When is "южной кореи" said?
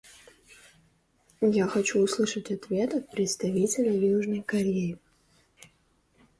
3.95-4.97